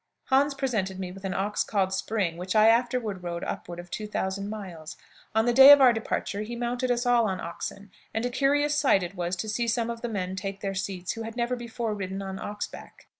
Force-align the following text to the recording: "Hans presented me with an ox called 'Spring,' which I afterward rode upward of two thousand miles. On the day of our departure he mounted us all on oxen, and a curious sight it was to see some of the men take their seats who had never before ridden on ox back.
"Hans 0.31 0.55
presented 0.55 0.97
me 0.99 1.11
with 1.11 1.25
an 1.25 1.35
ox 1.35 1.63
called 1.63 1.93
'Spring,' 1.93 2.35
which 2.35 2.55
I 2.55 2.69
afterward 2.69 3.21
rode 3.21 3.43
upward 3.43 3.79
of 3.79 3.91
two 3.91 4.07
thousand 4.07 4.49
miles. 4.49 4.97
On 5.35 5.45
the 5.45 5.53
day 5.53 5.71
of 5.71 5.79
our 5.79 5.93
departure 5.93 6.41
he 6.41 6.55
mounted 6.55 6.89
us 6.89 7.05
all 7.05 7.27
on 7.27 7.39
oxen, 7.39 7.91
and 8.11 8.25
a 8.25 8.31
curious 8.31 8.73
sight 8.73 9.03
it 9.03 9.13
was 9.13 9.35
to 9.35 9.47
see 9.47 9.67
some 9.67 9.91
of 9.91 10.01
the 10.01 10.09
men 10.09 10.35
take 10.35 10.61
their 10.61 10.73
seats 10.73 11.11
who 11.11 11.21
had 11.21 11.37
never 11.37 11.55
before 11.55 11.93
ridden 11.93 12.23
on 12.23 12.39
ox 12.39 12.65
back. 12.65 13.09